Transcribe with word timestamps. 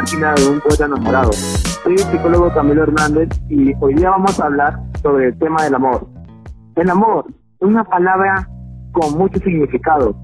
página 0.00 0.32
de 0.34 0.48
Un 0.48 0.60
Poeta 0.60 0.86
Enamorado. 0.86 1.30
Soy 1.32 1.92
el 1.92 1.98
psicólogo 1.98 2.50
Camilo 2.54 2.84
Hernández 2.84 3.28
y 3.50 3.74
hoy 3.80 3.94
día 3.94 4.08
vamos 4.08 4.40
a 4.40 4.46
hablar 4.46 4.80
sobre 5.02 5.26
el 5.26 5.38
tema 5.38 5.62
del 5.64 5.74
amor. 5.74 6.06
El 6.76 6.88
amor 6.88 7.26
es 7.28 7.68
una 7.68 7.84
palabra 7.84 8.48
con 8.92 9.18
mucho 9.18 9.38
significado, 9.40 10.16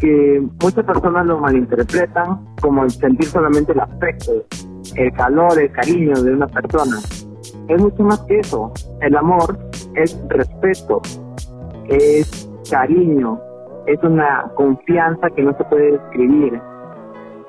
que 0.00 0.42
muchas 0.60 0.84
personas 0.84 1.26
lo 1.26 1.38
malinterpretan 1.38 2.44
como 2.60 2.82
el 2.82 2.90
sentir 2.90 3.26
solamente 3.26 3.70
el 3.70 3.78
afecto, 3.78 4.32
el 4.96 5.12
calor, 5.12 5.56
el 5.60 5.70
cariño 5.70 6.20
de 6.20 6.32
una 6.32 6.48
persona. 6.48 6.96
Es 7.68 7.80
mucho 7.80 8.02
más 8.02 8.18
que 8.22 8.40
eso. 8.40 8.72
El 9.00 9.16
amor 9.16 9.56
es 9.94 10.18
respeto, 10.28 11.00
es 11.88 12.50
cariño, 12.68 13.40
es 13.86 14.02
una 14.02 14.50
confianza 14.56 15.30
que 15.30 15.42
no 15.42 15.56
se 15.56 15.62
puede 15.66 15.92
describir. 15.92 16.60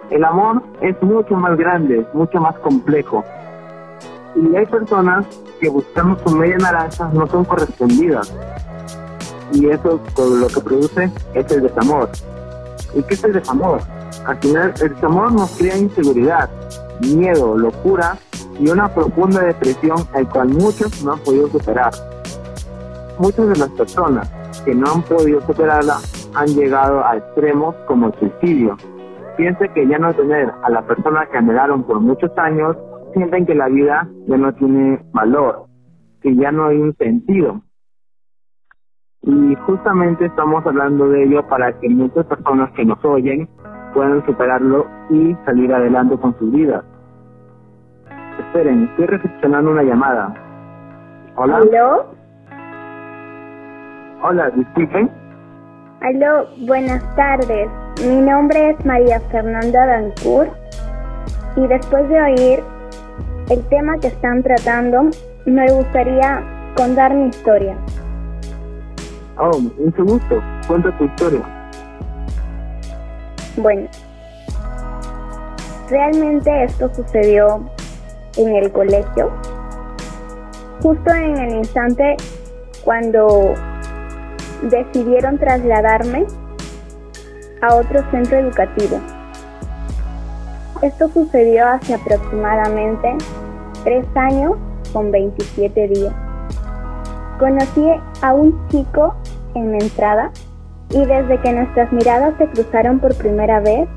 El 0.09 0.23
amor 0.23 0.63
es 0.81 1.02
mucho 1.03 1.35
más 1.35 1.55
grande, 1.57 2.05
mucho 2.13 2.39
más 2.39 2.57
complejo. 2.59 3.23
Y 4.35 4.55
hay 4.55 4.66
personas 4.66 5.25
que 5.59 5.69
buscamos 5.69 6.19
su 6.25 6.35
media 6.35 6.57
naranja 6.57 7.09
no 7.13 7.27
son 7.27 7.45
correspondidas. 7.45 8.33
Y 9.51 9.67
eso 9.67 9.99
lo 10.17 10.47
que 10.47 10.61
produce 10.61 11.11
es 11.33 11.51
el 11.51 11.61
desamor. 11.61 12.09
¿Y 12.95 13.03
qué 13.03 13.13
es 13.13 13.23
el 13.23 13.33
desamor? 13.33 13.81
Al 14.25 14.38
final, 14.38 14.73
el 14.81 14.93
desamor 14.95 15.31
nos 15.31 15.51
crea 15.57 15.77
inseguridad, 15.77 16.49
miedo, 17.01 17.57
locura 17.57 18.17
y 18.59 18.69
una 18.69 18.94
profunda 18.94 19.41
depresión 19.41 19.97
al 20.13 20.27
cual 20.29 20.49
muchos 20.49 21.03
no 21.03 21.13
han 21.13 21.19
podido 21.19 21.47
superar. 21.49 21.91
Muchas 23.19 23.47
de 23.47 23.55
las 23.57 23.69
personas 23.69 24.29
que 24.66 24.73
no 24.73 24.91
han 24.91 25.01
podido 25.03 25.41
superarla 25.45 25.97
han 26.33 26.47
llegado 26.47 27.05
a 27.05 27.17
extremos 27.17 27.75
como 27.88 28.07
el 28.07 28.19
suicidio. 28.19 28.77
Piense 29.39 29.69
que 29.69 29.87
ya 29.87 29.97
no 29.97 30.13
tener 30.13 30.51
a 30.63 30.69
la 30.69 30.81
persona 30.81 31.25
que 31.31 31.37
anhelaron 31.37 31.83
por 31.83 32.01
muchos 32.01 32.29
años, 32.37 32.75
sienten 33.13 33.45
que 33.45 33.55
la 33.55 33.69
vida 33.69 34.05
ya 34.27 34.35
no 34.35 34.53
tiene 34.55 34.99
valor, 35.13 35.67
que 36.21 36.35
ya 36.35 36.51
no 36.51 36.65
hay 36.65 36.75
un 36.75 36.93
sentido. 36.97 37.61
Y 39.21 39.55
justamente 39.65 40.25
estamos 40.25 40.65
hablando 40.65 41.07
de 41.07 41.23
ello 41.23 41.47
para 41.47 41.71
que 41.79 41.87
muchas 41.87 42.25
personas 42.25 42.69
que 42.71 42.83
nos 42.83 42.97
oyen 43.05 43.47
puedan 43.93 44.25
superarlo 44.25 44.85
y 45.09 45.33
salir 45.45 45.73
adelante 45.73 46.17
con 46.17 46.37
su 46.37 46.51
vida. 46.51 46.83
Esperen, 48.39 48.89
estoy 48.89 49.05
recepcionando 49.05 49.71
una 49.71 49.83
llamada. 49.83 50.33
Hola. 51.37 51.57
¿Aló? 51.59 52.05
Hola, 54.21 54.49
disculpen. 54.49 55.09
Aló, 56.01 56.45
buenas 56.67 57.16
tardes. 57.16 57.69
Mi 58.01 58.21
nombre 58.21 58.69
es 58.69 58.85
María 58.85 59.19
Fernanda 59.29 59.85
Dancourt 59.85 60.53
y 61.57 61.67
después 61.67 62.07
de 62.07 62.21
oír 62.21 62.63
el 63.49 63.61
tema 63.67 63.97
que 63.97 64.07
están 64.07 64.41
tratando, 64.41 65.09
me 65.45 65.69
gustaría 65.69 66.41
contar 66.77 67.13
mi 67.13 67.27
historia. 67.27 67.75
Oh, 69.37 69.59
mucho 69.59 70.05
gusto. 70.05 70.41
Cuenta 70.65 70.97
tu 70.97 71.03
historia. 71.03 71.41
Bueno, 73.57 73.89
realmente 75.89 76.63
esto 76.63 76.89
sucedió 76.95 77.69
en 78.37 78.55
el 78.55 78.71
colegio, 78.71 79.29
justo 80.81 81.13
en 81.13 81.37
el 81.37 81.55
instante 81.55 82.16
cuando 82.85 83.55
decidieron 84.61 85.37
trasladarme 85.37 86.25
a 87.62 87.75
otro 87.75 88.03
centro 88.12 88.38
educativo. 88.38 89.00
Esto 90.81 91.09
sucedió 91.09 91.68
hace 91.68 91.94
aproximadamente 91.94 93.18
tres 93.84 94.06
años 94.16 94.53
con 94.94 95.12
27 95.12 95.88
días. 95.90 96.14
Conocí 97.38 97.86
a 98.22 98.34
un 98.34 98.68
chico 98.70 99.16
en 99.56 99.72
la 99.72 99.78
entrada 99.80 100.31
y 100.90 101.06
desde 101.06 101.40
que 101.42 101.53
nuestras 101.53 101.92
miradas 101.92 102.34
se 102.38 102.47
cruzaron 102.47 103.00
por 103.00 103.16
primera 103.16 103.59
vez, 103.59 103.88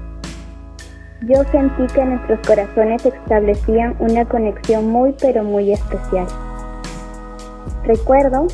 yo 1.23 1.45
sentí 1.53 1.87
que 1.95 2.05
nuestros 2.05 2.41
corazones 2.47 3.07
establecían 3.07 3.97
una 4.01 4.25
conexión 4.25 4.89
muy 4.89 5.15
pero 5.21 5.45
muy 5.45 5.73
especial. 5.73 6.27
Recuerdo 7.85 8.49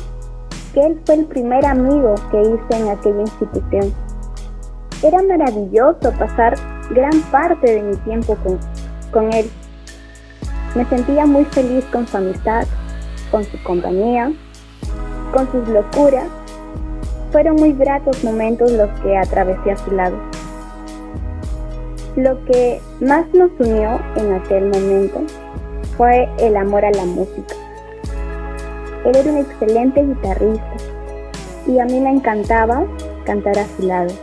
que 0.73 0.81
él 0.85 1.01
fue 1.05 1.15
el 1.15 1.25
primer 1.25 1.65
amigo 1.65 2.15
que 2.31 2.41
hice 2.41 2.81
en 2.81 2.89
aquella 2.89 3.21
institución. 3.21 3.93
Era 5.01 5.21
maravilloso 5.23 6.11
pasar 6.19 6.55
gran 6.89 7.21
parte 7.31 7.71
de 7.71 7.81
mi 7.81 7.95
tiempo 7.97 8.35
con, 8.43 8.59
con 9.11 9.33
él. 9.33 9.49
Me 10.75 10.85
sentía 10.85 11.25
muy 11.25 11.45
feliz 11.45 11.85
con 11.85 12.05
su 12.05 12.17
amistad, 12.17 12.65
con 13.31 13.43
su 13.45 13.61
compañía, 13.63 14.31
con 15.33 15.49
sus 15.51 15.67
locuras. 15.69 16.27
Fueron 17.31 17.55
muy 17.55 17.73
gratos 17.73 18.23
momentos 18.23 18.71
los 18.71 18.89
que 19.01 19.17
atravesé 19.17 19.71
a 19.71 19.77
su 19.77 19.91
lado. 19.91 20.17
Lo 22.15 22.43
que 22.45 22.81
más 22.99 23.25
nos 23.33 23.51
unió 23.59 24.01
en 24.17 24.33
aquel 24.33 24.65
momento 24.65 25.21
fue 25.95 26.27
el 26.39 26.57
amor 26.57 26.83
a 26.83 26.91
la 26.91 27.05
música. 27.05 27.55
Él 29.05 29.15
era 29.15 29.31
un 29.31 29.37
excelente 29.37 30.03
guitarrista 30.03 30.75
y 31.67 31.79
a 31.79 31.85
mí 31.85 32.01
me 32.01 32.09
encantaba 32.09 32.83
cantar 33.25 33.57
a 33.59 33.65
su 33.77 33.83
lado. 33.83 34.13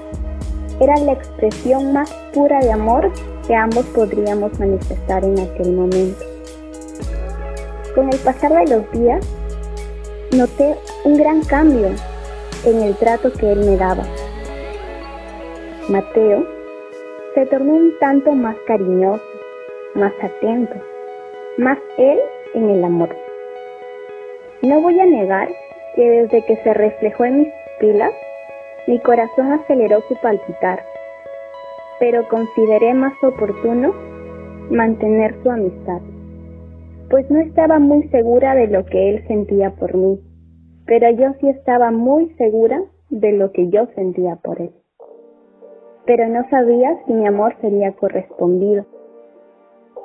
Era 0.81 0.97
la 0.97 1.13
expresión 1.13 1.93
más 1.93 2.13
pura 2.35 2.61
de 2.61 2.71
amor 2.71 3.11
que 3.47 3.55
ambos 3.55 3.85
podríamos 3.87 4.59
manifestar 4.59 5.25
en 5.25 5.39
aquel 5.39 5.73
momento. 5.73 6.25
Con 7.95 8.13
el 8.13 8.19
pasar 8.19 8.53
de 8.53 8.77
los 8.77 8.93
días, 8.93 9.27
noté 10.33 10.77
un 11.05 11.17
gran 11.17 11.43
cambio 11.43 11.89
en 12.65 12.83
el 12.83 12.95
trato 12.97 13.33
que 13.33 13.53
él 13.53 13.61
me 13.61 13.77
daba. 13.77 14.05
Mateo 15.89 16.47
se 17.35 17.47
tornó 17.47 17.75
un 17.75 17.99
tanto 17.99 18.33
más 18.33 18.57
cariñoso, 18.67 19.23
más 19.95 20.13
atento, 20.21 20.75
más 21.59 21.79
él 21.97 22.19
en 22.55 22.71
el 22.71 22.85
amor. 22.85 23.17
No 24.63 24.81
voy 24.81 24.99
a 25.01 25.07
negar 25.07 25.49
que 25.95 26.03
desde 26.03 26.45
que 26.45 26.57
se 26.57 26.75
reflejó 26.75 27.25
en 27.25 27.39
mis 27.39 27.49
pilas, 27.79 28.13
mi 28.87 29.01
corazón 29.01 29.53
aceleró 29.53 30.01
su 30.09 30.15
palpitar, 30.17 30.81
pero 31.99 32.29
consideré 32.29 32.95
más 32.95 33.13
oportuno 33.23 33.93
mantener 34.71 35.35
su 35.43 35.51
amistad, 35.51 36.01
pues 37.11 37.29
no 37.31 37.41
estaba 37.41 37.79
muy 37.79 38.09
segura 38.11 38.55
de 38.55 38.69
lo 38.69 38.85
que 38.85 39.11
él 39.11 39.27
sentía 39.27 39.71
por 39.71 39.95
mí, 39.95 40.21
pero 40.87 41.11
yo 41.11 41.33
sí 41.41 41.49
estaba 41.49 41.91
muy 41.91 42.31
segura 42.35 42.81
de 43.11 43.33
lo 43.33 43.51
que 43.51 43.69
yo 43.71 43.87
sentía 43.95 44.37
por 44.37 44.61
él. 44.61 44.71
Pero 46.05 46.29
no 46.29 46.49
sabía 46.49 46.97
si 47.07 47.13
mi 47.13 47.27
amor 47.27 47.57
sería 47.61 47.93
correspondido, 47.93 48.87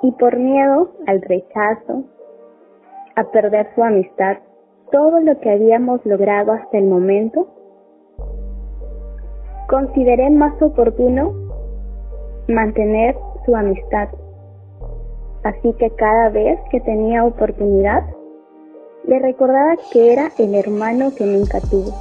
y 0.01 0.11
por 0.13 0.37
miedo 0.37 0.91
al 1.05 1.21
rechazo, 1.21 2.05
a 3.15 3.23
perder 3.25 3.67
su 3.75 3.83
amistad, 3.83 4.37
todo 4.91 5.19
lo 5.19 5.39
que 5.39 5.51
habíamos 5.51 6.03
logrado 6.05 6.53
hasta 6.53 6.77
el 6.79 6.85
momento, 6.85 7.47
consideré 9.71 10.29
más 10.29 10.61
oportuno 10.61 11.33
mantener 12.49 13.17
su 13.45 13.55
amistad. 13.55 14.09
Así 15.43 15.73
que 15.79 15.89
cada 15.91 16.27
vez 16.27 16.59
que 16.69 16.81
tenía 16.81 17.23
oportunidad, 17.23 18.03
le 19.05 19.17
recordaba 19.19 19.77
que 19.91 20.11
era 20.11 20.29
el 20.37 20.55
hermano 20.55 21.15
que 21.15 21.25
nunca 21.25 21.61
tuvo, 21.61 21.93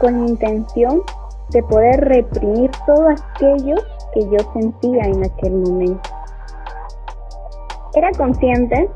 con 0.00 0.28
intención 0.28 1.02
de 1.50 1.62
poder 1.64 2.00
reprimir 2.00 2.70
todo 2.86 3.10
aquello 3.10 3.76
que 4.14 4.22
yo 4.22 4.38
sentía 4.54 5.04
en 5.04 5.24
aquel 5.24 5.56
momento. 5.56 6.08
Era 7.94 8.10
consciente 8.16 8.88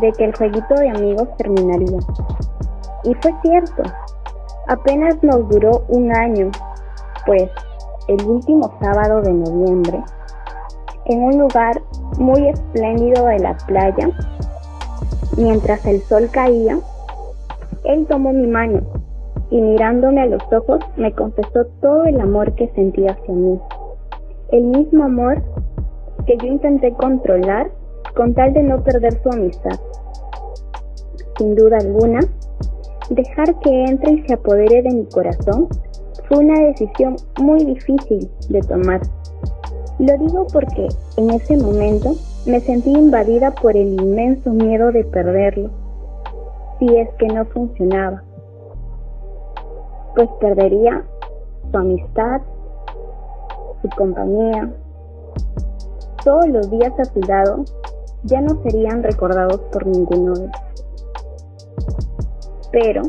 de 0.00 0.12
que 0.12 0.24
el 0.24 0.34
jueguito 0.34 0.74
de 0.76 0.88
amigos 0.88 1.28
terminaría, 1.36 1.98
y 3.04 3.14
fue 3.14 3.34
cierto, 3.42 3.82
apenas 4.66 5.22
nos 5.22 5.46
duró 5.50 5.84
un 5.88 6.10
año, 6.16 6.50
pues 7.26 7.50
el 8.08 8.26
último 8.26 8.76
sábado 8.80 9.22
de 9.22 9.32
noviembre, 9.32 10.02
en 11.06 11.22
un 11.22 11.38
lugar 11.38 11.80
muy 12.18 12.48
espléndido 12.48 13.26
de 13.26 13.38
la 13.38 13.56
playa, 13.66 14.10
mientras 15.36 15.84
el 15.86 16.00
sol 16.02 16.28
caía, 16.30 16.78
él 17.84 18.06
tomó 18.06 18.32
mi 18.32 18.46
mano 18.46 18.80
y 19.50 19.60
mirándome 19.60 20.22
a 20.22 20.26
los 20.26 20.42
ojos 20.52 20.80
me 20.96 21.12
confesó 21.12 21.66
todo 21.80 22.04
el 22.04 22.20
amor 22.20 22.54
que 22.54 22.68
sentía 22.74 23.12
hacia 23.12 23.34
mí. 23.34 23.58
El 24.50 24.64
mismo 24.64 25.04
amor 25.04 25.42
que 26.26 26.36
yo 26.38 26.46
intenté 26.46 26.92
controlar 26.92 27.70
con 28.16 28.34
tal 28.34 28.52
de 28.54 28.62
no 28.62 28.82
perder 28.82 29.20
su 29.22 29.30
amistad. 29.30 29.78
Sin 31.36 31.54
duda 31.56 31.78
alguna, 31.78 32.20
Dejar 33.10 33.58
que 33.60 33.84
entre 33.84 34.12
y 34.12 34.22
se 34.26 34.32
apodere 34.32 34.82
de 34.82 34.90
mi 34.90 35.04
corazón 35.06 35.68
fue 36.28 36.38
una 36.38 36.58
decisión 36.60 37.16
muy 37.40 37.64
difícil 37.64 38.30
de 38.48 38.60
tomar, 38.62 39.00
Lo 39.98 40.16
digo 40.18 40.46
porque 40.52 40.88
en 41.16 41.30
ese 41.30 41.56
momento 41.56 42.14
me 42.46 42.60
sentí 42.60 42.90
invadida 42.90 43.50
por 43.50 43.76
el 43.76 44.00
inmenso 44.00 44.50
miedo 44.50 44.90
de 44.92 45.04
perderlo, 45.04 45.70
si 46.78 46.96
es 46.96 47.08
que 47.18 47.26
no 47.26 47.44
funcionaba, 47.46 48.22
pues 50.14 50.28
perdería 50.40 51.04
su 51.70 51.76
amistad, 51.76 52.40
su 53.82 53.88
compañía, 53.96 54.72
todos 56.24 56.48
los 56.48 56.70
días 56.70 56.92
a 56.98 57.04
su 57.04 57.20
lado 57.20 57.64
ya 58.24 58.40
no 58.40 58.60
serían 58.62 59.02
recordados 59.02 59.60
por 59.72 59.86
ninguno 59.86 60.32
de 60.34 60.44
ellos. 60.44 60.60
Pero, 62.72 63.02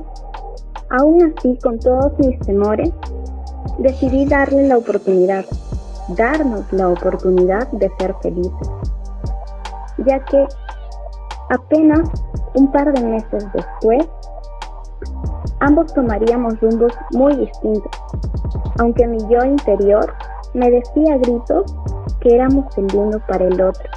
aún 0.90 1.34
así, 1.34 1.58
con 1.64 1.80
todos 1.80 2.12
mis 2.20 2.38
temores, 2.42 2.92
decidí 3.80 4.26
darle 4.26 4.68
la 4.68 4.78
oportunidad, 4.78 5.46
darnos 6.10 6.72
la 6.72 6.90
oportunidad 6.90 7.68
de 7.72 7.92
ser 8.00 8.16
felices, 8.22 8.70
ya 9.98 10.20
que 10.26 10.48
apenas 11.50 12.10
un 12.56 12.72
par 12.72 12.94
de 12.94 13.04
meses 13.04 13.46
después, 13.54 14.06
ambos 15.60 15.94
tomaríamos 15.94 16.60
rumbos 16.60 16.94
muy 17.12 17.36
distintos, 17.36 17.92
aunque 18.80 19.08
mi 19.08 19.20
yo 19.30 19.44
interior 19.44 20.14
me 20.54 20.70
decía 20.72 21.16
a 21.16 21.18
gritos 21.18 21.76
que 22.22 22.36
éramos 22.36 22.66
el 22.78 22.88
uno 22.96 23.20
para 23.28 23.46
el 23.46 23.62
otro 23.62 23.90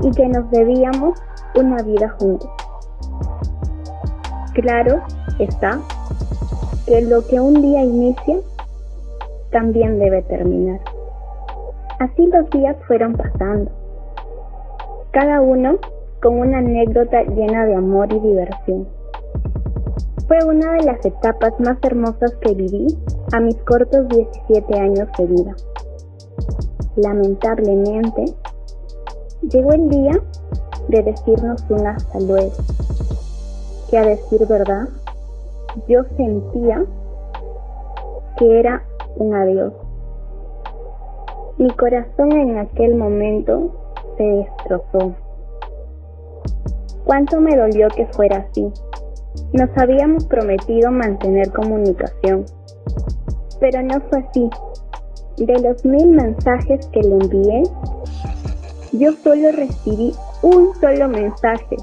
y 0.00 0.10
que 0.12 0.28
nos 0.28 0.50
debíamos 0.50 1.18
una 1.54 1.82
vida 1.82 2.14
juntos. 2.18 2.50
Claro 4.54 5.02
está 5.38 5.78
que 6.88 7.02
lo 7.02 7.26
que 7.26 7.38
un 7.38 7.60
día 7.60 7.84
inicia 7.84 8.40
también 9.52 9.98
debe 9.98 10.22
terminar. 10.22 10.80
Así 11.98 12.26
los 12.28 12.48
días 12.50 12.76
fueron 12.86 13.12
pasando, 13.14 13.70
cada 15.10 15.42
uno 15.42 15.76
con 16.22 16.38
una 16.38 16.58
anécdota 16.58 17.22
llena 17.24 17.66
de 17.66 17.74
amor 17.74 18.10
y 18.10 18.20
diversión. 18.20 18.88
Fue 20.26 20.38
una 20.46 20.72
de 20.72 20.84
las 20.84 21.04
etapas 21.04 21.52
más 21.60 21.76
hermosas 21.82 22.32
que 22.40 22.54
viví 22.54 22.86
a 23.32 23.40
mis 23.40 23.56
cortos 23.62 24.08
17 24.08 24.78
años 24.78 25.08
de 25.18 25.26
vida. 25.26 25.56
Lamentablemente, 26.96 28.34
llegó 29.42 29.72
el 29.72 29.88
día 29.88 30.12
de 30.88 31.02
decirnos 31.02 31.62
un 31.68 31.86
hasta 31.86 32.18
luego, 32.20 32.52
que 33.90 33.98
a 33.98 34.04
decir 34.04 34.46
verdad, 34.46 34.88
yo 35.86 36.02
sentía 36.16 36.84
que 38.36 38.60
era 38.60 38.82
un 39.16 39.34
adiós. 39.34 39.72
Mi 41.58 41.70
corazón 41.70 42.32
en 42.32 42.58
aquel 42.58 42.94
momento 42.94 43.70
se 44.16 44.22
destrozó. 44.22 45.14
Cuánto 47.04 47.40
me 47.40 47.56
dolió 47.56 47.88
que 47.88 48.06
fuera 48.06 48.46
así. 48.48 48.70
Nos 49.52 49.70
habíamos 49.76 50.26
prometido 50.26 50.90
mantener 50.90 51.50
comunicación, 51.50 52.44
pero 53.60 53.82
no 53.82 54.00
fue 54.08 54.20
así. 54.20 54.50
De 55.38 55.58
los 55.60 55.84
mil 55.84 56.10
mensajes 56.10 56.86
que 56.88 57.00
le 57.00 57.14
envié, 57.14 57.62
yo 58.92 59.12
solo 59.12 59.52
recibí 59.52 60.12
un 60.42 60.74
solo 60.74 61.08
mensaje 61.08 61.76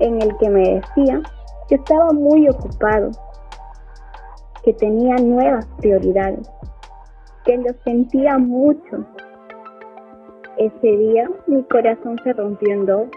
en 0.00 0.22
el 0.22 0.36
que 0.38 0.48
me 0.48 0.80
decía 0.80 1.22
que 1.68 1.76
estaba 1.76 2.12
muy 2.12 2.48
ocupado, 2.48 3.10
que 4.62 4.72
tenía 4.74 5.16
nuevas 5.16 5.66
prioridades, 5.78 6.50
que 7.44 7.56
lo 7.58 7.72
sentía 7.84 8.38
mucho. 8.38 9.04
Ese 10.56 10.86
día 10.86 11.30
mi 11.46 11.62
corazón 11.64 12.18
se 12.24 12.32
rompió 12.32 12.72
en 12.72 12.86
dos. 12.86 13.08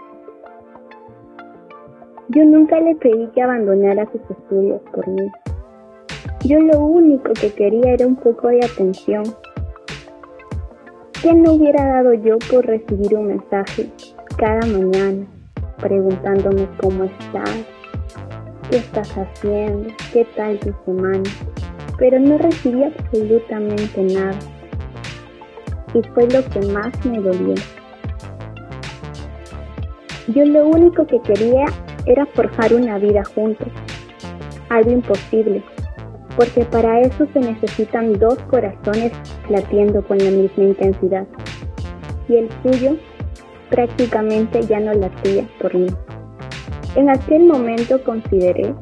Yo 2.28 2.44
nunca 2.44 2.80
le 2.80 2.94
pedí 2.96 3.26
que 3.28 3.42
abandonara 3.42 4.06
sus 4.12 4.20
estudios 4.30 4.80
por 4.92 5.06
mí. 5.08 5.30
Yo 6.44 6.60
lo 6.60 6.80
único 6.80 7.32
que 7.32 7.52
quería 7.52 7.92
era 7.92 8.06
un 8.06 8.16
poco 8.16 8.48
de 8.48 8.64
atención. 8.64 9.24
¿Qué 11.22 11.34
no 11.34 11.54
hubiera 11.54 11.84
dado 11.84 12.14
yo 12.14 12.38
por 12.50 12.66
recibir 12.66 13.14
un 13.16 13.26
mensaje 13.26 13.90
cada 14.36 14.60
mañana 14.66 15.26
preguntándome 15.80 16.68
cómo 16.80 17.04
estás, 17.04 17.66
qué 18.70 18.76
estás 18.76 19.10
haciendo, 19.18 19.90
qué 20.12 20.24
tal 20.36 20.58
tu 20.60 20.72
semana? 20.84 21.28
Pero 21.98 22.20
no 22.20 22.38
recibí 22.38 22.84
absolutamente 22.84 24.00
nada. 24.02 24.38
Y 25.92 26.02
fue 26.14 26.28
lo 26.28 26.44
que 26.48 26.60
más 26.72 27.04
me 27.04 27.18
dolió. 27.18 27.54
Yo 30.28 30.44
lo 30.44 30.68
único 30.68 31.04
que 31.06 31.20
quería 31.22 31.64
era 32.06 32.24
forjar 32.26 32.72
una 32.72 32.98
vida 32.98 33.24
juntos. 33.34 33.68
Algo 34.68 34.92
imposible, 34.92 35.64
porque 36.36 36.64
para 36.64 37.00
eso 37.00 37.26
se 37.32 37.40
necesitan 37.40 38.12
dos 38.20 38.38
corazones 38.48 39.12
latiendo 39.48 40.06
con 40.06 40.18
la 40.18 40.30
misma 40.30 40.64
intensidad. 40.64 41.26
Y 42.28 42.36
el 42.36 42.48
suyo 42.62 42.96
prácticamente 43.68 44.62
ya 44.62 44.78
no 44.78 44.94
latía 44.94 45.44
por 45.60 45.74
mí. 45.74 45.88
En 46.96 47.08
aquel 47.08 47.44
momento 47.44 48.02
consideré 48.02 48.74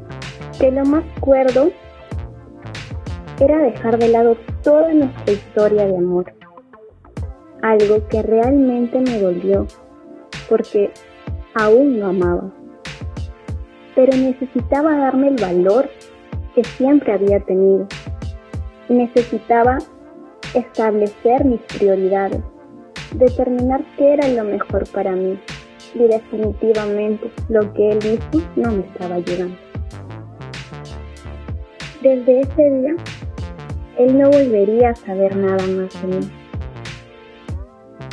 que 0.59 0.71
lo 0.71 0.83
más 0.87 1.05
cuerdo 1.21 1.71
era 3.39 3.59
dejar 3.59 3.99
de 3.99 4.09
lado 4.09 4.37
toda 4.63 4.95
nuestra 4.95 5.33
historia 5.33 5.87
de 5.87 5.99
amor. 5.99 6.33
Algo 7.61 8.09
que 8.09 8.23
realmente 8.23 8.99
me 8.99 9.21
dolió, 9.21 9.67
porque 10.49 10.91
aún 11.55 12.01
lo 12.01 12.07
amaba. 12.07 12.51
Pero 13.95 14.17
necesitaba 14.17 14.97
darme 14.97 15.29
el 15.29 15.37
valor 15.37 15.91
que 16.55 16.65
siempre 16.65 17.13
había 17.13 17.41
tenido. 17.41 17.87
Necesitaba 18.89 19.79
establecer 20.55 21.45
mis 21.45 21.61
prioridades, 21.61 22.41
determinar 23.15 23.85
qué 23.99 24.15
era 24.15 24.29
lo 24.29 24.45
mejor 24.45 24.89
para 24.89 25.13
mí 25.13 25.39
y 25.95 26.07
definitivamente 26.07 27.31
lo 27.49 27.73
que 27.73 27.91
él 27.91 27.99
hizo 28.33 28.49
no 28.57 28.73
me 28.73 28.81
estaba 28.81 29.17
ayudando. 29.17 29.57
Desde 32.03 32.41
ese 32.41 32.71
día, 32.71 32.97
él 33.99 34.19
no 34.19 34.31
volvería 34.31 34.91
a 34.91 34.95
saber 34.95 35.37
nada 35.37 35.67
más 35.67 36.03
de 36.03 36.09
mí. 36.09 36.31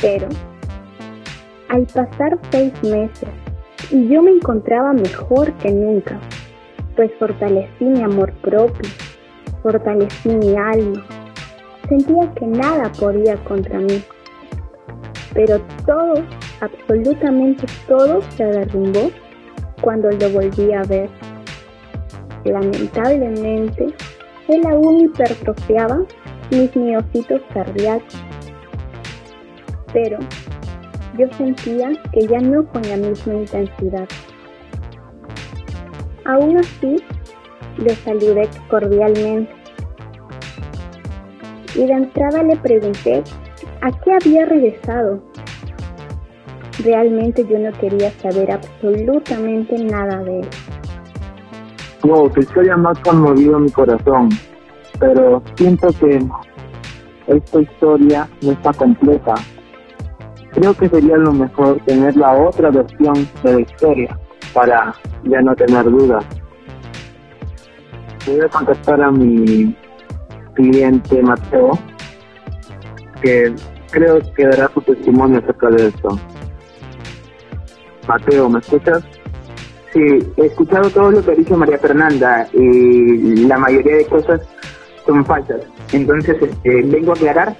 Pero, 0.00 0.28
al 1.68 1.86
pasar 1.86 2.38
seis 2.50 2.72
meses 2.82 3.28
y 3.90 4.08
yo 4.08 4.22
me 4.22 4.32
encontraba 4.32 4.92
mejor 4.92 5.52
que 5.54 5.70
nunca, 5.70 6.18
pues 6.96 7.12
fortalecí 7.18 7.84
mi 7.84 8.02
amor 8.02 8.32
propio, 8.42 8.90
fortalecí 9.62 10.30
mi 10.30 10.56
alma. 10.56 11.04
Sentía 11.88 12.32
que 12.34 12.46
nada 12.46 12.90
podía 12.98 13.36
contra 13.44 13.78
mí. 13.78 14.02
Pero 15.32 15.60
todo, 15.86 16.14
absolutamente 16.60 17.66
todo 17.86 18.22
se 18.36 18.44
derrumbó 18.44 19.10
cuando 19.80 20.10
lo 20.10 20.30
volví 20.30 20.72
a 20.72 20.82
ver. 20.84 21.08
Lamentablemente, 22.44 23.86
él 24.48 24.66
aún 24.66 25.00
hipertrofiaba 25.00 26.04
mis 26.50 26.74
miocitos 26.76 27.40
cardíacos. 27.52 28.22
Pero 29.92 30.18
yo 31.18 31.28
sentía 31.36 31.90
que 32.12 32.26
ya 32.26 32.38
no 32.40 32.64
con 32.66 32.82
la 32.82 32.96
misma 32.96 33.34
intensidad. 33.34 34.08
Aún 36.24 36.58
así, 36.58 36.96
le 37.78 37.94
saludé 37.96 38.48
cordialmente. 38.68 39.52
Y 41.74 41.86
de 41.86 41.92
entrada 41.92 42.42
le 42.42 42.56
pregunté 42.56 43.22
a 43.80 43.90
qué 43.90 44.12
había 44.12 44.46
regresado. 44.46 45.22
Realmente 46.86 47.44
yo 47.50 47.58
no 47.58 47.72
quería 47.80 48.12
saber 48.12 48.48
absolutamente 48.52 49.76
nada 49.76 50.22
de 50.22 50.38
él. 50.38 50.48
Wow, 52.04 52.30
tu 52.30 52.38
historia 52.38 52.76
más 52.76 52.96
conmovido 53.00 53.58
mi 53.58 53.72
corazón, 53.72 54.28
pero 55.00 55.42
siento 55.56 55.88
que 55.98 56.24
esta 57.26 57.60
historia 57.60 58.28
no 58.40 58.52
está 58.52 58.72
completa. 58.72 59.34
Creo 60.52 60.74
que 60.74 60.88
sería 60.88 61.16
lo 61.16 61.32
mejor 61.32 61.80
tener 61.86 62.16
la 62.16 62.34
otra 62.34 62.70
versión 62.70 63.14
de 63.42 63.54
la 63.54 63.60
historia 63.62 64.18
para 64.54 64.94
ya 65.24 65.40
no 65.40 65.56
tener 65.56 65.90
dudas. 65.90 66.24
Voy 68.28 68.42
a 68.42 68.48
contactar 68.48 69.02
a 69.02 69.10
mi 69.10 69.74
cliente 70.54 71.20
Mateo, 71.20 71.72
que 73.20 73.52
creo 73.90 74.20
que 74.36 74.46
dará 74.46 74.70
su 74.72 74.80
testimonio 74.82 75.40
acerca 75.40 75.68
de 75.70 75.88
esto. 75.88 76.16
Mateo, 78.06 78.48
¿me 78.48 78.58
escuchas? 78.58 79.04
Sí, 79.92 80.32
he 80.36 80.46
escuchado 80.46 80.90
todo 80.90 81.10
lo 81.10 81.24
que 81.24 81.30
ha 81.30 81.34
dicho 81.34 81.56
María 81.56 81.78
Fernanda 81.78 82.46
y 82.52 83.46
la 83.46 83.58
mayoría 83.58 83.96
de 83.96 84.06
cosas 84.06 84.40
son 85.06 85.24
falsas. 85.24 85.60
Entonces, 85.92 86.36
este, 86.40 86.82
vengo 86.82 87.12
a 87.12 87.14
aclarar 87.14 87.56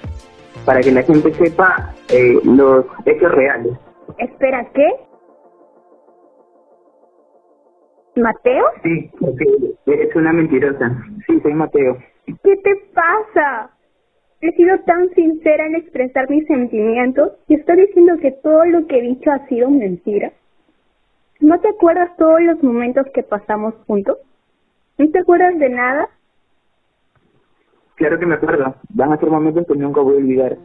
para 0.65 0.81
que 0.81 0.91
la 0.91 1.01
gente 1.03 1.33
sepa 1.33 1.93
eh, 2.09 2.39
los 2.43 2.85
hechos 3.05 3.31
reales. 3.31 3.73
Espera, 4.17 4.69
¿qué? 4.73 4.87
¿Mateo? 8.17 8.65
Sí, 8.83 9.11
eres 9.85 10.15
una 10.15 10.33
mentirosa. 10.33 10.91
Sí, 11.25 11.39
soy 11.41 11.53
Mateo. 11.53 11.97
¿Qué 12.25 12.55
te 12.57 12.75
pasa? 12.93 13.71
He 14.39 14.51
sido 14.51 14.77
tan 14.85 15.09
sincera 15.15 15.65
en 15.65 15.75
expresar 15.75 16.29
mis 16.29 16.45
sentimientos 16.45 17.31
y 17.47 17.55
estoy 17.55 17.87
diciendo 17.87 18.17
que 18.21 18.31
todo 18.31 18.65
lo 18.65 18.85
que 18.85 18.99
he 18.99 19.01
dicho 19.01 19.31
ha 19.31 19.47
sido 19.47 19.69
mentira. 19.69 20.31
¿No 21.39 21.59
te 21.59 21.69
acuerdas 21.69 22.15
todos 22.17 22.41
los 22.41 22.61
momentos 22.61 23.07
que 23.13 23.23
pasamos 23.23 23.73
juntos? 23.87 24.17
¿No 24.99 25.09
te 25.09 25.19
acuerdas 25.19 25.57
de 25.57 25.69
nada? 25.69 26.09
Claro 27.95 28.19
que 28.19 28.25
me 28.27 28.35
acuerdo. 28.35 28.75
Van 28.93 29.11
a 29.11 29.17
ser 29.17 29.29
momentos 29.29 29.65
que 29.65 29.75
nunca 29.75 30.01
voy 30.01 30.15
a 30.15 30.17
olvidar. 30.17 30.57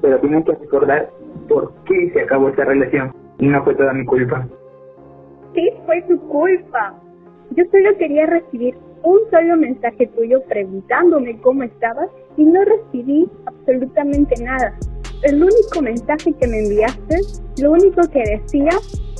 Pero 0.00 0.20
tienes 0.20 0.44
que 0.46 0.52
recordar 0.52 1.10
por 1.48 1.72
qué 1.84 2.10
se 2.14 2.22
acabó 2.22 2.48
esta 2.48 2.64
relación. 2.64 3.14
Y 3.38 3.46
no 3.46 3.62
fue 3.62 3.74
toda 3.74 3.92
mi 3.92 4.06
culpa. 4.06 4.46
Sí, 5.54 5.70
fue 5.84 6.00
tu 6.02 6.18
culpa. 6.28 6.94
Yo 7.50 7.64
solo 7.70 7.96
quería 7.98 8.26
recibir 8.26 8.74
un 9.02 9.18
solo 9.30 9.56
mensaje 9.56 10.06
tuyo 10.08 10.42
preguntándome 10.48 11.38
cómo 11.40 11.62
estabas 11.62 12.10
y 12.38 12.44
no 12.44 12.60
recibí 12.64 13.28
absolutamente 13.44 14.42
nada. 14.42 14.74
El 15.22 15.42
único 15.42 15.82
mensaje 15.82 16.32
que 16.32 16.46
me 16.46 16.60
enviaste, 16.60 17.20
lo 17.60 17.72
único 17.72 18.08
que 18.08 18.20
decía 18.20 18.70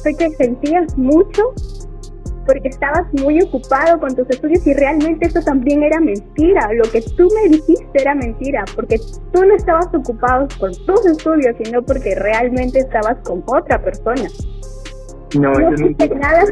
fue 0.02 0.14
que 0.14 0.30
sentías 0.30 0.96
mucho 0.96 1.52
porque 2.46 2.68
estabas 2.68 3.04
muy 3.12 3.42
ocupado 3.42 4.00
con 4.00 4.14
tus 4.16 4.30
estudios 4.30 4.66
y 4.66 4.72
realmente 4.72 5.26
eso 5.26 5.40
también 5.42 5.82
era 5.82 6.00
mentira. 6.00 6.70
Lo 6.72 6.84
que 6.90 7.02
tú 7.02 7.28
me 7.34 7.50
dijiste 7.50 7.90
era 7.92 8.14
mentira, 8.14 8.64
porque 8.74 8.98
tú 9.34 9.44
no 9.44 9.54
estabas 9.54 9.88
ocupado 9.94 10.48
por 10.58 10.74
tus 10.74 11.04
estudios, 11.04 11.54
sino 11.62 11.82
porque 11.82 12.14
realmente 12.14 12.78
estabas 12.78 13.18
con 13.22 13.44
otra 13.46 13.82
persona. 13.82 14.28
No, 15.34 15.52
no 15.52 15.74
eso 15.74 15.82
no 15.82 16.14
nada 16.14 16.44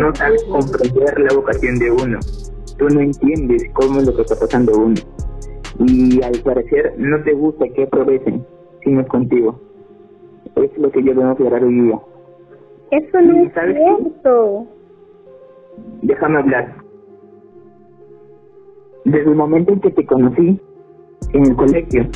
No 0.00 0.14
sabes 0.14 0.44
comprender 0.44 1.20
la 1.20 1.34
vocación 1.34 1.78
de 1.78 1.90
uno. 1.90 2.18
Tú 2.78 2.88
no 2.88 3.00
entiendes 3.00 3.64
cómo 3.74 4.00
es 4.00 4.06
lo 4.06 4.16
que 4.16 4.22
está 4.22 4.36
pasando 4.36 4.78
uno. 4.78 4.94
Y 5.78 6.22
al 6.22 6.38
parecer 6.42 6.94
no 6.98 7.22
te 7.22 7.32
gusta 7.32 7.66
que 7.68 7.86
progresen 7.86 8.44
si 8.82 8.90
no 8.90 9.00
es 9.00 9.08
contigo. 9.08 9.60
Es 10.56 10.76
lo 10.76 10.90
que 10.90 11.02
yo 11.02 11.14
debo 11.14 11.30
aclarar 11.30 11.62
hoy 11.64 11.80
día. 11.80 11.98
Eso 12.90 13.20
no 13.20 13.44
es 13.44 13.52
cierto. 13.52 14.66
Déjame 16.02 16.38
hablar. 16.38 16.74
Desde 19.04 19.30
el 19.30 19.36
momento 19.36 19.72
en 19.72 19.80
que 19.80 19.90
te 19.90 20.04
conocí 20.04 20.60
en 21.32 21.46
el 21.46 21.56
colegio, 21.56 22.06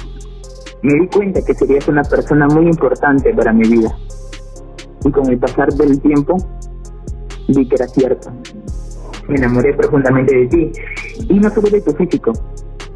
me 0.83 0.95
di 0.95 1.09
cuenta 1.09 1.41
que 1.47 1.55
serías 1.55 1.89
una 1.89 2.03
persona 2.03 2.47
muy 2.49 2.67
importante 2.67 3.33
para 3.33 3.53
mi 3.53 3.69
vida. 3.69 3.97
Y 5.05 5.11
con 5.11 5.27
el 5.29 5.39
pasar 5.39 5.73
del 5.73 6.01
tiempo, 6.01 6.37
vi 7.49 7.69
que 7.69 7.77
era 7.77 7.87
cierto. 7.87 8.31
Me 9.29 9.37
enamoré 9.37 9.73
profundamente 9.75 10.37
de 10.37 10.47
ti, 10.47 10.73
y 11.29 11.39
no 11.39 11.49
solo 11.51 11.71
de 11.71 11.81
tu 11.81 11.93
físico, 11.93 12.33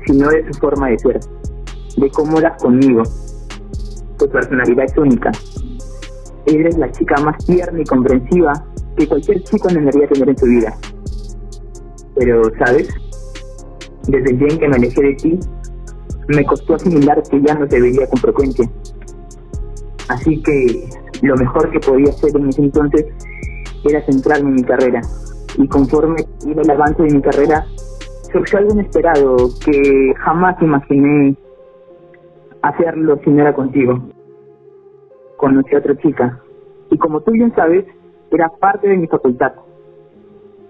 sino 0.09 0.31
de 0.31 0.43
tu 0.43 0.59
forma 0.59 0.88
de 0.88 0.99
ser, 0.99 1.21
de 1.99 2.11
cómo 2.11 2.38
eras 2.38 2.61
conmigo. 2.62 3.03
Tu 4.19 4.29
personalidad 4.31 4.87
es 4.87 4.97
única, 4.97 5.31
eres 6.47 6.79
la 6.79 6.91
chica 6.91 7.21
más 7.21 7.37
tierna 7.45 7.79
y 7.79 7.85
comprensiva 7.85 8.53
que 8.97 9.07
cualquier 9.07 9.43
chico 9.45 9.69
debería 9.69 10.09
tener 10.09 10.31
en 10.31 10.38
su 10.38 10.47
vida. 10.47 10.75
Pero, 12.17 12.43
¿sabes? 12.59 12.88
Desde 14.09 14.31
el 14.31 14.38
día 14.38 14.49
en 14.49 14.59
que 14.59 14.69
me 14.69 14.77
alejé 14.77 15.03
de 15.03 15.15
ti, 15.15 15.41
me 16.29 16.45
costó 16.47 16.77
asimilar 16.77 17.23
que 17.31 17.43
ya 17.43 17.55
no 17.55 17.69
te 17.69 17.79
veía 17.79 18.07
con 18.09 18.19
frecuencia. 18.19 18.69
Así 20.09 20.43
que 20.43 20.88
lo 21.21 21.37
mejor 21.37 21.71
que 21.71 21.81
podía 21.81 22.09
hacer 22.09 22.35
en 22.35 22.49
ese 22.49 22.62
entonces 22.62 23.05
era 23.85 24.03
centrarme 24.07 24.49
en 24.49 24.55
mi 24.55 24.62
carrera. 24.62 25.03
Y 25.59 25.69
conforme 25.69 26.25
iba 26.47 26.62
el 26.62 26.71
avance 26.71 27.03
de 27.03 27.12
mi 27.12 27.21
carrera, 27.21 27.67
surgió 28.32 28.58
algo 28.58 28.73
inesperado 28.73 29.37
que 29.64 30.14
jamás 30.18 30.61
imaginé 30.62 31.37
hacerlo 32.62 33.18
si 33.25 33.30
no 33.30 33.42
era 33.42 33.54
contigo 33.54 34.00
conocí 35.38 35.75
a 35.75 35.78
otra 35.78 35.97
chica 35.97 36.42
y 36.90 36.99
como 36.99 37.20
tú 37.20 37.32
bien 37.32 37.54
sabes, 37.54 37.87
era 38.30 38.49
parte 38.49 38.88
de 38.88 38.97
mi 38.97 39.06
facultad. 39.06 39.52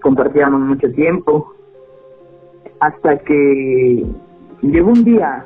Compartíamos 0.01 0.61
mucho 0.61 0.91
tiempo 0.91 1.53
hasta 2.79 3.17
que 3.19 4.05
llegó 4.61 4.89
un 4.89 5.03
día 5.03 5.45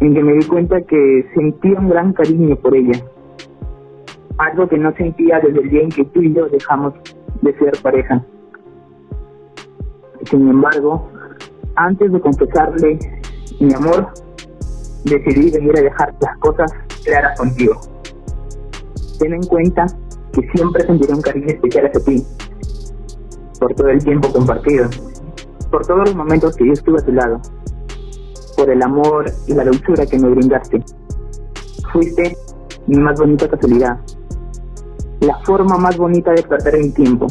en 0.00 0.14
que 0.14 0.22
me 0.22 0.32
di 0.34 0.46
cuenta 0.46 0.80
que 0.82 1.26
sentía 1.34 1.78
un 1.78 1.88
gran 1.88 2.12
cariño 2.12 2.56
por 2.56 2.74
ella. 2.74 2.98
Algo 4.38 4.68
que 4.68 4.78
no 4.78 4.92
sentía 4.94 5.38
desde 5.40 5.60
el 5.60 5.70
día 5.70 5.82
en 5.82 5.90
que 5.90 6.04
tú 6.06 6.22
y 6.22 6.32
yo 6.32 6.48
dejamos 6.48 6.94
de 7.42 7.56
ser 7.58 7.72
pareja. 7.82 8.24
Sin 10.24 10.48
embargo, 10.48 11.08
antes 11.76 12.12
de 12.12 12.20
confesarle 12.20 12.98
mi 13.60 13.72
amor, 13.74 14.12
decidí 15.04 15.50
venir 15.50 15.78
a 15.78 15.82
dejar 15.82 16.14
las 16.20 16.38
cosas 16.38 16.70
claras 17.04 17.38
contigo 17.38 17.80
ten 19.22 19.34
en 19.34 19.42
cuenta 19.44 19.86
que 20.32 20.40
siempre 20.52 20.84
sentiré 20.84 21.14
un 21.14 21.22
cariño 21.22 21.46
especial 21.46 21.86
hacia 21.86 22.04
ti, 22.04 22.26
por 23.60 23.72
todo 23.74 23.88
el 23.88 24.02
tiempo 24.02 24.32
compartido, 24.32 24.88
por 25.70 25.86
todos 25.86 26.08
los 26.08 26.14
momentos 26.16 26.56
que 26.56 26.66
yo 26.66 26.72
estuve 26.72 27.00
a 27.00 27.04
tu 27.04 27.12
lado, 27.12 27.40
por 28.56 28.68
el 28.68 28.82
amor 28.82 29.26
y 29.46 29.54
la 29.54 29.64
dulzura 29.64 30.06
que 30.06 30.18
me 30.18 30.28
brindaste. 30.28 30.82
Fuiste 31.92 32.36
mi 32.88 32.98
más 32.98 33.18
bonita 33.18 33.48
casualidad, 33.48 34.00
la 35.20 35.38
forma 35.44 35.78
más 35.78 35.96
bonita 35.96 36.32
de 36.32 36.42
perder 36.42 36.78
mi 36.78 36.90
tiempo. 36.90 37.28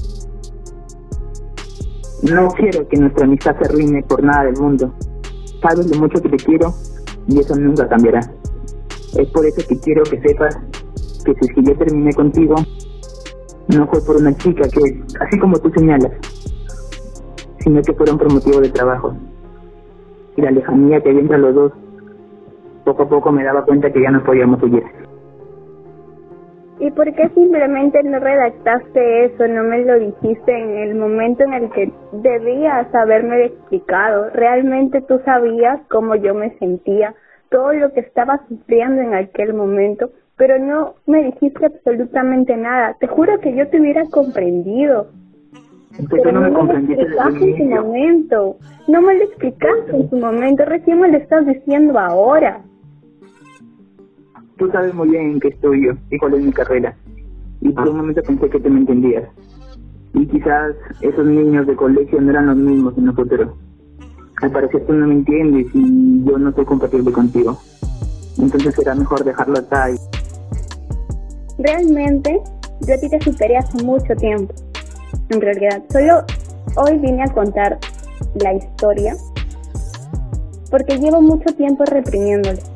No 2.24 2.50
quiero 2.50 2.88
que 2.88 2.98
nuestra 2.98 3.26
amistad 3.26 3.58
se 3.58 3.66
arruine 3.66 4.04
por 4.04 4.24
nada 4.24 4.46
del 4.46 4.58
mundo. 4.58 4.94
Sabes 5.62 5.90
lo 5.90 5.98
mucho 5.98 6.22
que 6.22 6.30
te 6.30 6.38
quiero 6.38 6.74
y 7.28 7.40
eso 7.40 7.56
nunca 7.56 7.88
cambiará. 7.88 8.20
Es 9.18 9.28
por 9.30 9.46
eso 9.46 9.62
que 9.68 9.80
quiero 9.80 10.04
que 10.04 10.22
sepas 10.22 10.56
que 11.26 11.34
si 11.34 11.64
yo 11.64 11.76
terminé 11.78 12.14
contigo, 12.14 12.56
no 13.68 13.88
fue 13.88 14.02
por 14.02 14.18
una 14.18 14.36
chica 14.38 14.68
que, 14.70 15.04
así 15.20 15.40
como 15.40 15.58
tú 15.58 15.72
señalas, 15.76 16.12
sino 17.60 17.82
que 17.82 17.94
fueron 17.94 18.18
por 18.18 18.32
motivo 18.32 18.60
de 18.60 18.70
trabajo. 18.70 19.16
Y 20.38 20.42
la 20.42 20.52
lejanía 20.52 21.02
que 21.02 21.10
había 21.10 21.22
entre 21.22 21.38
los 21.40 21.56
dos, 21.56 21.72
poco 22.86 23.04
a 23.04 23.10
poco 23.10 23.32
me 23.32 23.44
daba 23.44 23.66
cuenta 23.66 23.92
que 23.92 24.02
ya 24.02 24.12
no 24.12 24.24
podíamos 24.24 24.62
huir. 24.62 24.84
¿Y 26.92 26.94
por 26.94 27.14
qué 27.14 27.30
simplemente 27.30 28.04
no 28.04 28.20
redactaste 28.20 29.26
eso, 29.26 29.48
no 29.48 29.64
me 29.64 29.86
lo 29.86 29.98
dijiste 29.98 30.52
en 30.52 30.78
el 30.78 30.96
momento 30.96 31.42
en 31.44 31.54
el 31.54 31.72
que 31.72 31.90
debías 32.12 32.94
haberme 32.94 33.46
explicado? 33.46 34.30
¿Realmente 34.34 35.02
tú 35.02 35.22
sabías 35.24 35.80
cómo 35.90 36.16
yo 36.16 36.34
me 36.34 36.52
sentía, 36.58 37.16
todo 37.50 37.72
lo 37.72 37.94
que 37.94 38.02
estaba 38.02 38.42
sufriendo 38.50 39.02
en 39.02 39.14
aquel 39.14 39.54
momento? 39.54 40.10
pero 40.38 40.58
no 40.58 40.96
me 41.06 41.24
dijiste 41.26 41.68
absolutamente 41.68 42.58
nada. 42.58 42.98
Te 43.00 43.06
juro 43.06 43.40
que 43.42 43.56
yo 43.56 43.68
te 43.70 43.80
hubiera 43.80 44.04
comprendido. 44.10 45.10
Pero 46.10 46.32
no 46.32 46.42
me 46.42 46.52
comprendiste 46.52 47.04
en 47.04 47.58
su 47.58 47.66
momento. 47.66 48.56
No 48.88 49.02
me 49.04 49.14
lo 49.20 49.24
explicaste 49.26 49.96
en 49.96 50.10
su 50.10 50.18
momento. 50.18 50.66
Recién 50.66 51.00
me 51.00 51.12
lo 51.12 51.18
estás 51.20 51.46
diciendo 51.46 52.00
ahora. 52.00 52.64
Tú 54.62 54.70
sabes 54.70 54.94
muy 54.94 55.10
bien 55.10 55.32
en 55.32 55.40
qué 55.40 55.48
estoy 55.48 55.88
yo 55.88 55.94
y 56.12 56.20
cuál 56.20 56.36
es 56.36 56.44
mi 56.44 56.54
carrera. 56.54 56.96
Y 57.62 57.70
por 57.70 57.90
un 57.90 57.98
momento 57.98 58.22
pensé 58.22 58.48
que 58.48 58.60
te 58.60 58.70
me 58.70 58.82
entendías. 58.82 59.28
Y 60.14 60.28
quizás 60.28 60.76
esos 61.02 61.26
niños 61.26 61.66
de 61.66 61.76
colegio 61.76 62.22
no 62.22 62.30
eran 62.30 62.46
los 62.46 62.58
mismos 62.58 62.96
en 62.96 63.08
el 63.08 63.16
futuro. 63.16 63.58
Al 64.40 64.52
parecer 64.52 64.86
tú 64.86 64.94
no 64.94 65.08
me 65.08 65.16
entiendes 65.16 65.66
y 65.74 66.24
yo 66.26 66.38
no 66.38 66.52
soy 66.54 66.66
compatible 66.66 67.12
contigo. 67.12 67.58
Entonces 68.38 68.76
será 68.76 68.94
mejor 68.94 69.24
dejarlo 69.24 69.58
acá 69.58 69.88
Realmente 71.58 72.40
yo 72.82 72.94
a 72.94 72.98
ti 73.00 73.10
te 73.10 73.20
superé 73.20 73.58
hace 73.58 73.84
mucho 73.84 74.16
tiempo. 74.16 74.54
En 75.30 75.42
realidad, 75.42 75.82
solo 75.90 76.24
hoy 76.76 77.00
vine 77.00 77.24
a 77.24 77.34
contar 77.34 77.80
la 78.36 78.54
historia 78.54 79.16
porque 80.70 81.00
llevo 81.00 81.20
mucho 81.20 81.52
tiempo 81.56 81.84
reprimiéndolo. 81.84 82.71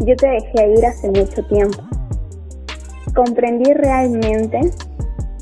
Yo 0.00 0.16
te 0.16 0.26
dejé 0.26 0.74
ir 0.76 0.86
hace 0.86 1.08
mucho 1.08 1.44
tiempo. 1.46 1.82
Comprendí 3.14 3.72
realmente 3.72 4.60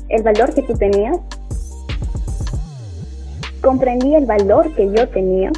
el 0.09 0.23
valor 0.23 0.53
que 0.53 0.61
tú 0.61 0.73
tenías. 0.73 1.17
Comprendí 3.61 4.15
el 4.15 4.25
valor 4.25 4.73
que 4.75 4.91
yo 4.91 5.07
tenía. 5.09 5.51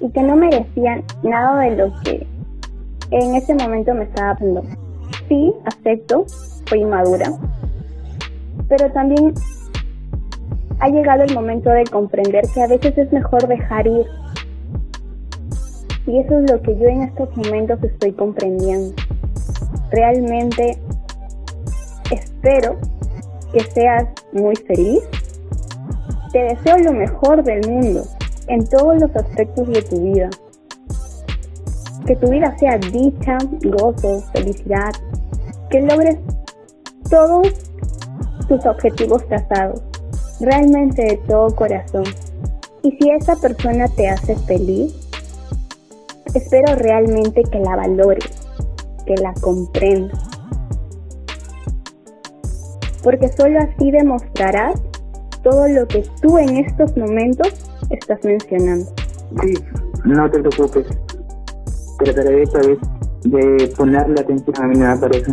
Y 0.00 0.10
que 0.10 0.22
no 0.22 0.36
merecían 0.36 1.04
nada 1.22 1.60
de 1.60 1.76
lo 1.76 1.92
que 2.02 2.26
en 3.10 3.34
ese 3.34 3.54
momento 3.54 3.94
me 3.94 4.04
estaba 4.04 4.34
pensando, 4.36 4.62
sí, 5.28 5.52
acepto, 5.64 6.26
fui 6.66 6.80
inmadura, 6.80 7.32
pero 8.68 8.90
también 8.92 9.34
ha 10.78 10.88
llegado 10.88 11.24
el 11.24 11.34
momento 11.34 11.70
de 11.70 11.84
comprender 11.84 12.44
que 12.54 12.62
a 12.62 12.66
veces 12.66 12.96
es 12.96 13.12
mejor 13.12 13.46
dejar 13.48 13.86
ir. 13.86 14.06
Y 16.10 16.18
eso 16.18 16.40
es 16.40 16.50
lo 16.50 16.60
que 16.60 16.76
yo 16.76 16.88
en 16.88 17.02
estos 17.02 17.36
momentos 17.36 17.78
estoy 17.84 18.10
comprendiendo. 18.10 18.96
Realmente 19.92 20.76
espero 22.10 22.78
que 23.52 23.60
seas 23.60 24.08
muy 24.32 24.56
feliz. 24.56 25.04
Te 26.32 26.40
deseo 26.42 26.78
lo 26.78 26.94
mejor 26.94 27.44
del 27.44 27.70
mundo 27.70 28.02
en 28.48 28.66
todos 28.66 29.00
los 29.00 29.14
aspectos 29.14 29.68
de 29.68 29.82
tu 29.82 30.00
vida. 30.00 30.30
Que 32.06 32.16
tu 32.16 32.28
vida 32.28 32.58
sea 32.58 32.76
dicha, 32.76 33.38
gozo, 33.62 34.20
felicidad. 34.32 34.90
Que 35.70 35.80
logres 35.80 36.16
todos 37.08 37.46
tus 38.48 38.66
objetivos 38.66 39.24
trazados, 39.28 39.80
realmente 40.40 41.02
de 41.02 41.16
todo 41.28 41.54
corazón. 41.54 42.02
Y 42.82 42.90
si 42.96 43.10
esa 43.10 43.36
persona 43.36 43.86
te 43.86 44.08
hace 44.08 44.34
feliz, 44.34 44.99
espero 46.34 46.74
realmente 46.76 47.42
que 47.42 47.58
la 47.60 47.76
valores, 47.76 48.24
que 49.06 49.14
la 49.16 49.32
comprendas. 49.40 50.18
Porque 53.02 53.28
solo 53.28 53.58
así 53.60 53.90
demostrarás 53.90 54.80
todo 55.42 55.68
lo 55.68 55.86
que 55.88 56.04
tú 56.20 56.38
en 56.38 56.56
estos 56.56 56.96
momentos 56.96 57.48
estás 57.90 58.22
mencionando. 58.24 58.86
Sí, 59.42 59.54
no 60.04 60.30
te 60.30 60.40
preocupes. 60.40 60.86
Trataré 61.98 62.42
esta 62.42 62.58
vez 62.60 62.78
de 63.24 63.72
ponerle 63.76 64.20
atención 64.20 64.56
a 64.60 64.66
mi 64.66 64.76
nueva 64.76 65.00
pareja. 65.00 65.32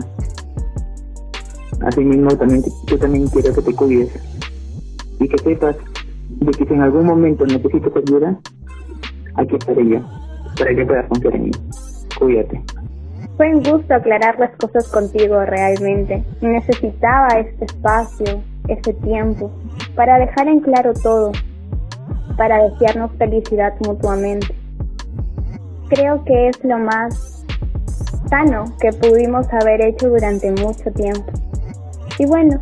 Asimismo, 1.86 2.36
también, 2.38 2.64
yo 2.88 2.98
también 2.98 3.28
quiero 3.28 3.54
que 3.54 3.62
te 3.62 3.74
cuides 3.74 4.10
y 5.20 5.28
que 5.28 5.38
sepas 5.38 5.76
de 6.30 6.52
que 6.52 6.66
si 6.66 6.74
en 6.74 6.82
algún 6.82 7.06
momento 7.06 7.46
necesitas 7.46 7.92
ayuda, 7.96 8.40
aquí 9.36 9.56
estaré 9.56 9.88
yo, 9.88 10.00
para 10.58 10.76
que 10.76 10.86
puedas 10.86 11.08
confiar 11.08 11.36
en 11.36 11.44
mí. 11.46 11.52
Cuídate. 12.18 12.62
Fue 13.38 13.54
un 13.54 13.62
gusto 13.62 13.94
aclarar 13.94 14.40
las 14.40 14.56
cosas 14.58 14.88
contigo 14.88 15.40
realmente. 15.46 16.24
Necesitaba 16.42 17.28
este 17.40 17.66
espacio, 17.66 18.42
este 18.68 18.94
tiempo, 18.94 19.52
para 19.96 20.18
dejar 20.18 20.48
en 20.48 20.60
claro 20.62 20.94
todo, 20.94 21.32
para 22.36 22.64
desearnos 22.70 23.12
felicidad 23.18 23.74
mutuamente. 23.86 24.48
Creo 25.90 26.24
que 26.26 26.50
es 26.50 26.64
lo 26.64 26.80
más 26.80 27.46
sano 28.28 28.66
que 28.80 28.92
pudimos 28.92 29.48
haber 29.54 29.82
hecho 29.86 30.10
durante 30.10 30.52
mucho 30.52 30.92
tiempo. 30.92 31.32
Y 32.18 32.26
bueno, 32.26 32.60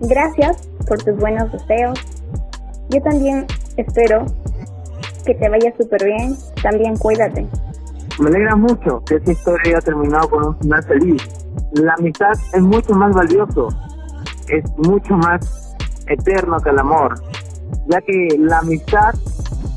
gracias 0.00 0.68
por 0.86 1.02
tus 1.02 1.16
buenos 1.16 1.50
deseos. 1.50 1.98
Yo 2.90 3.02
también 3.02 3.46
espero 3.76 4.26
que 5.24 5.34
te 5.34 5.48
vaya 5.48 5.72
súper 5.76 6.04
bien. 6.04 6.36
También 6.62 6.96
cuídate. 6.96 7.46
Me 8.20 8.28
alegra 8.28 8.56
mucho 8.56 9.02
que 9.06 9.16
esta 9.16 9.32
historia 9.32 9.72
haya 9.72 9.80
terminado 9.80 10.28
con 10.28 10.46
un 10.46 10.58
final 10.58 10.82
feliz. 10.84 11.22
La 11.72 11.94
amistad 11.94 12.32
es 12.52 12.62
mucho 12.62 12.94
más 12.94 13.12
valioso, 13.12 13.68
es 14.48 14.64
mucho 14.76 15.14
más 15.16 15.76
eterno 16.06 16.58
que 16.60 16.70
el 16.70 16.78
amor, 16.78 17.14
ya 17.88 18.00
que 18.00 18.36
la 18.38 18.58
amistad 18.58 19.14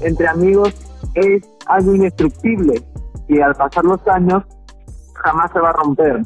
entre 0.02 0.28
amigos 0.28 0.76
es 1.16 1.44
algo 1.66 1.96
indestructible 1.96 2.84
y 3.28 3.40
al 3.42 3.56
pasar 3.56 3.86
los 3.86 4.08
años 4.08 4.44
jamás 5.16 5.52
se 5.52 5.60
va 5.60 5.70
a 5.70 5.74
romper. 5.74 6.22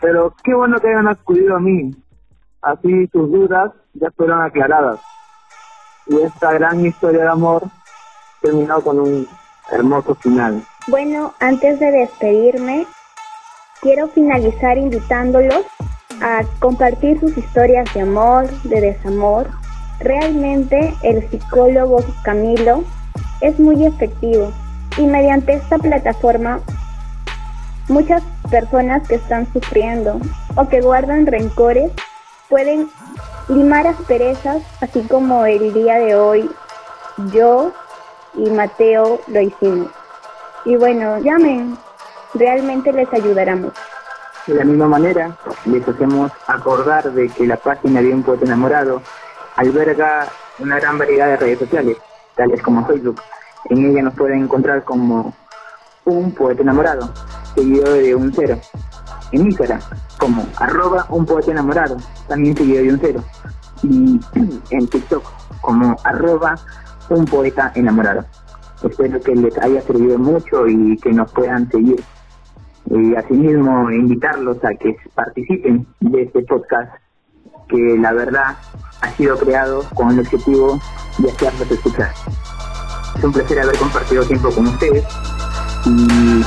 Pero 0.00 0.34
qué 0.42 0.54
bueno 0.54 0.78
que 0.80 0.88
hayan 0.88 1.08
acudido 1.08 1.56
a 1.56 1.60
mí, 1.60 1.92
Así 2.62 3.06
sus 3.12 3.30
dudas 3.30 3.72
ya 3.94 4.10
fueron 4.16 4.42
aclaradas. 4.42 5.00
Y 6.06 6.16
esta 6.16 6.52
gran 6.52 6.84
historia 6.84 7.22
de 7.22 7.28
amor 7.28 7.62
terminó 8.48 8.80
con 8.80 8.98
un 8.98 9.28
hermoso 9.70 10.14
final. 10.14 10.64
Bueno, 10.86 11.34
antes 11.38 11.78
de 11.78 11.90
despedirme, 11.90 12.86
quiero 13.82 14.08
finalizar 14.08 14.78
invitándolos 14.78 15.66
a 16.22 16.40
compartir 16.58 17.20
sus 17.20 17.36
historias 17.36 17.92
de 17.92 18.00
amor, 18.00 18.48
de 18.62 18.80
desamor. 18.80 19.50
Realmente 20.00 20.94
el 21.02 21.28
psicólogo 21.28 22.02
Camilo 22.22 22.84
es 23.42 23.58
muy 23.60 23.84
efectivo 23.84 24.50
y 24.96 25.02
mediante 25.02 25.52
esta 25.54 25.76
plataforma 25.76 26.60
muchas 27.88 28.22
personas 28.50 29.06
que 29.06 29.16
están 29.16 29.52
sufriendo 29.52 30.18
o 30.56 30.68
que 30.68 30.80
guardan 30.80 31.26
rencores 31.26 31.92
pueden 32.48 32.88
limar 33.48 33.86
asperezas, 33.86 34.62
así 34.80 35.02
como 35.02 35.44
el 35.44 35.74
día 35.74 35.98
de 35.98 36.14
hoy 36.14 36.50
yo 37.32 37.72
y 38.34 38.50
Mateo 38.50 39.20
lo 39.28 39.40
hicimos. 39.40 39.88
Y 40.64 40.76
bueno, 40.76 41.18
llamen, 41.18 41.76
realmente 42.34 42.92
les 42.92 43.12
ayudará 43.12 43.56
mucho. 43.56 43.80
De 44.46 44.54
la 44.54 44.64
misma 44.64 44.88
manera, 44.88 45.36
les 45.66 45.86
hacemos 45.86 46.32
acordar 46.46 47.12
de 47.12 47.28
que 47.28 47.46
la 47.46 47.56
página 47.56 48.00
de 48.00 48.14
un 48.14 48.22
poeta 48.22 48.44
enamorado 48.46 49.02
alberga 49.56 50.26
una 50.58 50.78
gran 50.78 50.98
variedad 50.98 51.26
de 51.26 51.36
redes 51.36 51.58
sociales, 51.58 51.96
tales 52.34 52.62
como 52.62 52.86
Facebook. 52.86 53.20
En 53.70 53.90
ella 53.90 54.02
nos 54.02 54.14
pueden 54.14 54.44
encontrar 54.44 54.84
como 54.84 55.34
un 56.04 56.32
poeta 56.32 56.62
enamorado, 56.62 57.12
seguido 57.54 57.92
de 57.92 58.14
un 58.14 58.32
cero. 58.32 58.58
En 59.32 59.42
Instagram, 59.42 59.80
como 60.16 60.46
arroba 60.56 61.06
un 61.10 61.26
poeta 61.26 61.50
enamorado, 61.50 61.98
también 62.26 62.56
seguido 62.56 62.82
de 62.82 62.92
un 62.92 62.98
cero. 63.00 63.24
Y 63.82 64.20
en 64.70 64.88
TikTok 64.88 65.24
como 65.60 65.96
arroba 66.04 66.54
un 67.10 67.24
poeta 67.24 67.72
enamorado. 67.74 68.24
Espero 68.82 69.20
que 69.20 69.34
les 69.34 69.56
haya 69.58 69.80
servido 69.82 70.18
mucho 70.18 70.66
y 70.68 70.96
que 70.98 71.12
nos 71.12 71.32
puedan 71.32 71.70
seguir. 71.70 72.02
Y 72.90 73.14
asimismo 73.14 73.90
invitarlos 73.90 74.64
a 74.64 74.74
que 74.74 74.96
participen 75.14 75.86
de 76.00 76.22
este 76.22 76.42
podcast 76.42 76.92
que 77.68 77.96
la 77.98 78.12
verdad 78.12 78.56
ha 79.00 79.10
sido 79.10 79.36
creado 79.36 79.84
con 79.94 80.10
el 80.10 80.20
objetivo 80.20 80.78
de 81.18 81.30
hacerlos 81.30 81.70
escuchar. 81.70 82.12
Es 83.16 83.24
un 83.24 83.32
placer 83.32 83.60
haber 83.60 83.76
compartido 83.76 84.24
tiempo 84.24 84.50
con 84.50 84.66
ustedes 84.68 85.04
y 85.84 86.42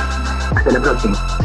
hasta 0.54 0.70
la 0.70 0.80
próxima. 0.80 1.41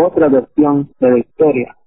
Otra 0.00 0.28
versión 0.28 0.90
de 1.00 1.10
la 1.10 1.18
historia. 1.18 1.77